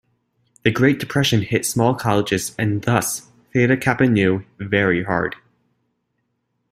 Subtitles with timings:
[0.63, 5.35] The Great Depression hit small colleges, and thus Theta Kappa Nu, very hard.